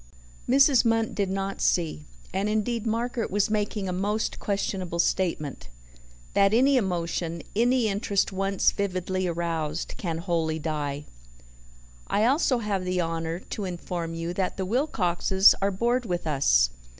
Mrs. 0.49 0.83
Munt 0.83 1.13
did 1.13 1.29
not 1.29 1.61
see, 1.61 2.05
and 2.33 2.49
indeed 2.49 2.87
Margaret 2.87 3.29
was 3.29 3.51
making 3.51 3.87
a 3.87 3.93
most 3.93 4.39
questionable 4.39 4.97
statement 4.97 5.69
that 6.33 6.55
any 6.55 6.75
emotion, 6.75 7.43
any 7.55 7.87
interest 7.87 8.31
once 8.31 8.71
vividly 8.71 9.27
aroused, 9.27 9.93
can 9.97 10.17
wholly 10.17 10.57
die. 10.57 11.05
"I 12.07 12.25
also 12.25 12.57
have 12.57 12.83
the 12.83 12.99
honour 12.99 13.41
to 13.51 13.65
inform 13.65 14.15
you 14.15 14.33
that 14.33 14.57
the 14.57 14.65
Wilcoxes 14.65 15.53
are 15.61 15.69
bored 15.69 16.07
with 16.07 16.25
us. 16.25 16.71